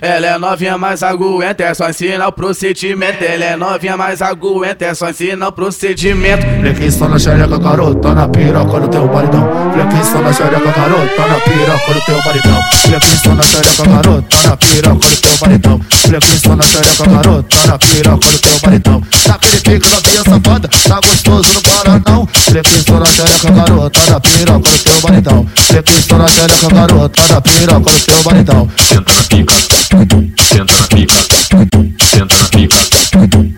Ela 0.00 0.28
é 0.28 0.38
novinha 0.38 0.78
mais 0.78 1.02
aguenta, 1.02 1.64
é 1.64 1.74
só 1.74 1.90
ensinar 1.90 2.28
o 2.28 2.30
procedimento. 2.30 3.24
Ela 3.24 3.44
é 3.46 3.56
novinha 3.56 3.96
mais 3.96 4.22
aguenta, 4.22 4.84
é 4.84 4.94
só 4.94 5.10
ensinar 5.10 5.48
o 5.48 5.50
procedimento. 5.50 6.46
Flexição 6.60 7.08
na 7.08 7.18
xereca, 7.18 7.58
garota, 7.58 8.14
na 8.14 8.28
piroca 8.28 8.78
no 8.78 8.86
teu 8.86 9.08
baridão. 9.08 9.50
Flexição 9.72 10.22
na 10.22 10.32
xereca, 10.32 10.70
garota, 10.70 11.26
na 11.26 11.40
piroca 11.40 11.94
no 11.94 12.00
teu 12.02 12.22
baridão. 12.22 12.62
Flexição 12.80 13.34
na 13.34 13.42
xereca, 13.42 13.86
garota, 13.88 14.48
na 14.48 14.56
piroca 14.56 15.08
no 15.08 15.16
teu 15.16 15.36
baridão. 15.40 15.80
Flexição 15.90 16.54
na 16.54 16.62
xereca, 16.62 17.06
garota, 17.08 17.66
na 17.66 17.78
piroca 17.78 18.30
no 18.30 18.38
teu 18.38 18.60
baridão. 18.60 19.02
Naquele 19.26 19.60
pique 19.60 19.90
novinha 19.90 20.22
safada, 20.22 20.68
tá 20.68 21.00
gostoso, 21.00 21.48
não 21.54 21.60
para 21.60 22.12
não. 22.12 22.26
Flexição 22.28 23.00
na 23.00 23.06
xereca, 23.06 23.50
garota, 23.50 24.00
na 24.12 24.20
piroca 24.20 24.70
no 24.70 24.78
teu 24.78 25.00
baridão. 25.00 25.46
Flexição 25.56 26.18
na 26.18 26.28
xereca, 26.28 26.68
garota, 26.72 27.34
na 27.34 27.40
piroca 27.40 27.90
no 27.90 28.00
teu 28.00 28.22
baridão. 28.22 28.70
Senta 28.76 29.12
na 29.12 29.22
pica 29.24 29.87
senta 29.88 30.74
na 30.74 30.86
pica, 30.86 31.14
senta 31.16 31.56
na 31.56 31.64
pica, 31.64 31.96
senta 31.98 32.36
na 32.36 32.44
pica, 32.44 32.76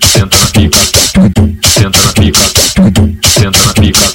senta 0.01 0.38
na 0.38 0.47
pica, 0.47 0.79
senta 1.66 1.98
na 1.98 2.12
pica, 2.12 2.47
senta 3.27 3.59
na 3.59 3.73
pica, 3.73 4.07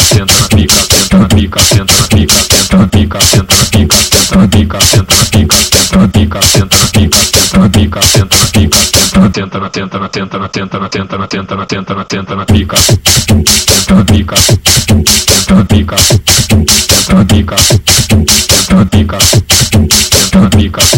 senta 0.00 0.32
na 0.32 0.48
pica, 0.48 0.80
senta 0.80 1.18
na 1.18 1.28
pica, 1.28 1.60
senta 1.60 1.98
na 1.98 2.08
pica, 2.08 2.40
senta 2.40 2.76
na 2.78 2.86
pica, 2.88 3.20
senta 3.20 3.56
na 3.56 3.66
pica, 3.66 4.00
senta 4.00 4.36
na 4.36 4.46
pica, 4.48 4.80
senta 4.80 5.96
na 5.96 6.08
pica, 6.08 6.40
senta 6.40 6.76
na 6.78 6.88
pica, 6.88 7.20
senta 7.20 7.58
na 7.58 7.68
pica, 7.68 8.00
senta 8.00 8.36
na 8.38 8.46
pica, 8.48 8.80
senta 8.80 9.20
na 9.20 9.28
tenta 9.28 9.58
na 9.60 9.68
tenta 9.68 9.98
na 9.98 10.08
tenta 10.08 10.38
na 10.38 10.48
tenta 10.48 10.78
na 10.78 10.88
tenta 10.88 11.18
na 11.18 11.26
tenta 11.28 11.54
na 11.56 11.66
tenta 11.66 11.94
na 11.94 12.04
tenta 12.04 12.34
na 12.36 12.44
pica, 12.46 12.76
senta 12.76 13.94
na 13.94 14.04
pica, 14.04 14.36
senta 14.36 15.54
na 15.54 15.64
pica, 15.64 15.96
senta 15.98 17.14
na 17.14 17.24
pica, 17.24 17.56
senta 17.58 18.74
na 18.74 18.84
pica, 18.86 19.18
senta 19.20 20.40
na 20.40 20.48
pica 20.48 20.93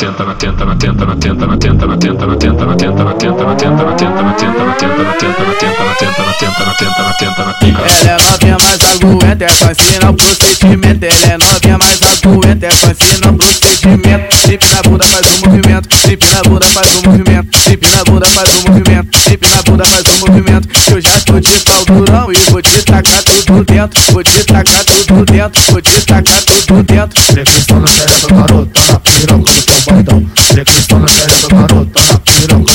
tenta 0.00 0.24
na 0.24 0.34
tenta 0.34 0.64
na 0.64 0.74
tenta 0.76 1.04
na 1.04 1.14
tenta 1.14 1.46
na 1.46 1.56
tenta 1.58 1.86
na 1.86 1.96
tenta 1.98 2.24
na 2.24 2.34
tenta 2.34 2.64
na 2.64 2.74
tenta 2.74 3.04
na 3.04 3.14
tenta 3.14 3.44
na 3.44 3.54
tenta 3.54 3.84
na 3.84 3.84
tenta 3.84 3.84
na 3.84 3.92
tenta 3.92 4.22
na 4.24 4.32
tenta 4.32 4.64
na 4.64 4.72
tenta 4.72 5.04
na 5.04 5.12
tenta 5.12 5.84
na 5.84 5.92
tenta 5.92 6.22
na 6.24 6.32
tenta 6.40 6.64
na 6.64 6.72
tenta 6.72 7.02
na 7.02 7.12
tenta 7.20 7.44
na 7.44 7.52
Ela 8.08 8.10
é 8.10 8.30
novinha 8.30 8.56
aguenta, 8.56 9.44
é 9.44 9.48
ensina 9.70 10.10
o 10.10 10.16
é 11.04 11.36
novinha 11.36 11.76
mais 11.78 12.00
aguenta, 12.00 12.66
é 12.66 12.70
Chip 14.40 14.64
na 14.74 14.82
bunda 14.82 15.04
faz 15.04 15.26
um 15.26 15.46
movimento, 15.46 15.69
chip 16.10 16.26
na 16.34 16.42
bunda 16.42 16.66
faz 16.66 16.96
um 16.96 17.02
movimento. 17.08 17.58
Chip 17.58 17.86
na 17.88 18.04
bunda 18.04 18.26
faz 18.26 18.48
um 18.48 18.72
movimento, 18.72 19.18
chip 19.18 19.48
na 19.48 19.62
bunda 19.62 19.84
faz 19.84 20.02
um 20.08 20.18
movimento. 20.26 20.68
Eu 20.90 21.00
já 21.00 21.20
tô 21.20 21.38
de 21.38 21.58
pau 21.60 21.84
durão 21.84 22.32
e 22.32 22.36
vou 22.50 22.60
te 22.60 22.82
tacar 22.82 23.22
tudo 23.22 23.64
dentro. 23.64 24.12
Vou 24.12 24.22
te 24.24 24.44
tacar 24.44 24.84
tudo 24.84 25.24
dentro, 25.24 25.62
vou 25.70 25.80
te 25.80 26.00
tacar 26.00 26.42
tudo 26.42 26.82
dentro. 26.82 27.22
Flexião 27.22 27.80
na 27.80 27.86
xereca, 27.86 28.34
garota, 28.34 28.80
na 28.92 29.00
piroca 29.00 29.52
no 29.52 29.62
teu 29.62 29.82
baridão. 29.86 30.26
Flexião 30.36 30.98
na 30.98 31.08
xereca, 31.08 31.48
garota, 31.48 32.00
na 32.12 32.18
piroca 32.18 32.69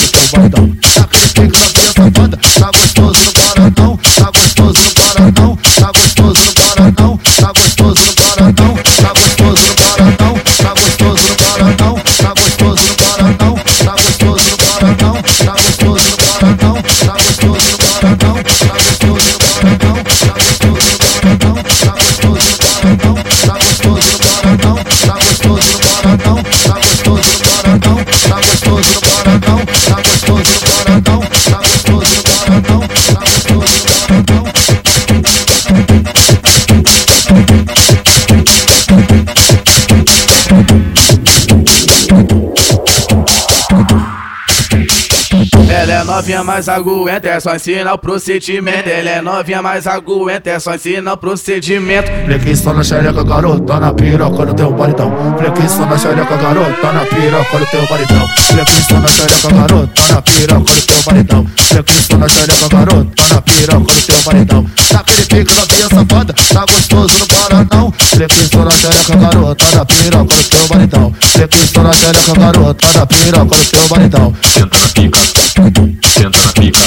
novinha 46.05 46.43
mais 46.43 46.69
aguenta, 46.69 47.27
é 47.27 47.39
só 47.39 47.55
ensinar 47.55 47.93
o 47.93 47.97
procedimento. 47.97 48.87
Ela 48.87 49.09
é 49.09 49.21
novinha 49.21 49.61
mais 49.61 49.87
aguenta, 49.87 50.49
é 50.49 50.59
só 50.59 50.75
ensinar 50.75 51.13
o 51.13 51.17
procedimento. 51.17 52.11
Flexião 52.25 52.73
na 52.73 52.83
xereca, 52.83 53.23
garota, 53.23 53.79
na 53.79 53.93
piroca 53.93 54.45
no 54.45 54.53
teu 54.53 54.71
baridão. 54.71 55.11
Flexião 55.37 55.85
na 55.85 55.97
xereca, 55.97 56.37
garota, 56.37 56.93
na 56.93 57.05
piroca 57.05 57.59
no 57.59 57.65
teu 57.65 57.87
baridão. 57.87 58.27
Flexião 58.27 58.99
na 59.01 59.07
xereca, 59.07 59.49
garota, 59.49 60.13
na 60.13 60.21
piroca 60.21 60.73
no 60.73 60.81
teu 60.81 61.03
baridão. 61.03 61.47
Flexião 61.57 62.19
na 62.19 62.29
xereca, 62.29 62.67
garota, 62.69 63.33
na 63.33 63.41
piroca 63.41 63.93
no 63.93 64.01
teu 64.01 64.21
baridão. 64.25 64.65
Naquele 64.91 65.21
pique 65.25 65.55
novinha 65.55 65.89
safada, 65.89 66.33
tá 66.53 66.65
gostoso, 66.65 67.19
não 67.19 67.27
para. 67.27 67.84
Flexião 68.15 68.63
na 68.63 68.71
xereca, 68.71 69.15
garota, 69.17 69.65
na 69.75 69.85
piroca 69.85 70.35
no 70.37 70.43
teu 70.43 70.67
baridão. 70.69 71.13
Flexião 71.19 71.83
na 71.83 71.91
xereca, 71.91 72.33
garota, 72.39 72.87
na 72.97 73.05
piroca 73.05 73.57
no 73.57 73.65
teu 73.65 73.87
baridão. 73.89 74.33
senta 74.41 74.79
na 74.79 74.87
pica, 74.87 75.19
senta 75.19 76.39
na 76.39 76.53
pica, 76.53 76.79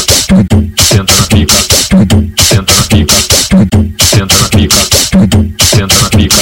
senta 0.89 1.15
na 1.15 1.27
pica, 1.27 1.55
senta 1.85 2.01
na 2.01 2.03
pica, 2.03 2.35
senta 2.49 2.75
na 2.75 2.83
pica, 2.83 3.15
senta 4.09 4.35
na 4.35 4.49
pica, 4.49 4.75
senta 4.81 6.01
na 6.01 6.09
pica, 6.09 6.41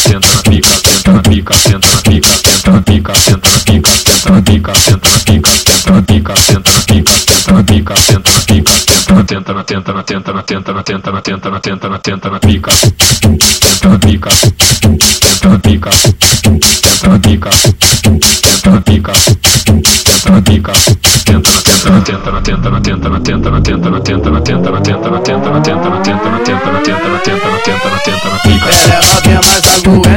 senta 0.00 0.32
na 0.32 0.40
pica, 0.40 0.74
senta 0.80 1.12
na 1.12 1.22
pica, 1.22 1.54
senta 1.54 1.90
na 1.92 2.02
pica, 2.02 2.34
senta 2.34 2.70
na 2.70 2.80
pica, 2.80 3.14
senta 3.14 3.50
na 3.50 4.40
pica, 4.40 4.74
senta 4.74 5.10
na 5.10 5.20
pica, 5.20 5.54
senta 5.54 5.90
na 5.90 6.02
pica, 6.02 6.34
senta 6.36 6.72
na 6.72 6.80
pica, 6.80 7.16
senta 7.20 7.52
na 7.52 7.62
pica, 7.62 7.96
senta 7.96 8.32
na 8.32 8.40
pica, 8.40 8.76
senta 8.80 9.09
na 9.20 9.26
tenta 9.26 9.52
na 9.52 9.64
tenta 9.64 9.92
na 9.92 10.02
tenta 10.02 10.32
na 10.32 10.42
tenta 10.42 10.72
na 10.72 10.82
tenta 10.82 11.10
na 11.10 11.20
tenta 11.20 11.50
na 11.50 11.60
tenta 11.60 11.88
na 11.88 11.98
na 12.30 12.38
na 15.50 15.58
na 17.08 17.18
na 17.18 17.79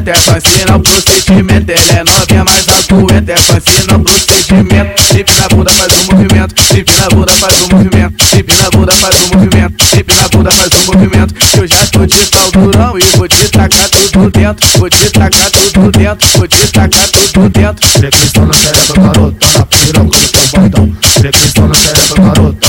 é 0.09 0.13
é 0.13 0.37
ensinar 0.37 0.77
o 0.77 0.79
procedimento. 0.81 1.71
Ela 1.71 1.99
é 1.99 2.03
novinha 2.03 2.43
mais 2.43 2.65
aguenta, 2.67 3.31
é 3.31 3.37
só 3.37 3.57
ensinar 3.57 3.95
o 3.95 4.03
procedimento. 4.03 5.01
Chip 5.03 5.33
na 5.33 5.47
bunda 5.49 5.71
faz 5.71 5.93
um 5.93 6.03
movimento, 6.11 6.61
chip 6.61 6.91
na 6.97 7.09
bunda 7.09 7.33
faz 7.33 7.61
um 7.61 7.75
movimento, 7.75 8.23
chip 8.23 8.55
na 8.55 8.69
bunda 8.69 8.91
faz 8.93 9.15
um 9.21 9.37
movimento, 9.37 9.85
chip 9.85 10.15
na 10.15 10.29
bunda 10.29 10.51
faz 10.51 10.69
um 10.73 10.85
movimento. 10.85 11.35
Eu 11.57 11.67
já 11.67 11.85
tô 11.87 12.05
de 12.05 12.25
pau 12.27 12.51
durão 12.51 12.97
e 12.97 13.17
vou 13.17 13.27
te 13.27 13.49
tacar 13.49 13.89
tudo 13.89 14.29
dentro, 14.31 14.67
vou 14.79 14.89
te 14.89 15.11
tacar 15.11 15.51
tudo 15.51 15.91
dentro, 15.91 16.27
vou 16.37 16.47
te 16.47 16.67
tacar 16.71 17.07
tudo 17.09 17.49
dentro. 17.49 17.87
Flexião 17.87 18.45
na 18.45 18.53
xereca, 18.53 18.93
garota, 18.99 19.47
na 19.57 19.65
piroca 19.65 20.42
botão. 20.59 20.95
Sequência 21.01 21.61
no 21.61 21.69
do 21.69 22.21
garoto. 22.21 22.62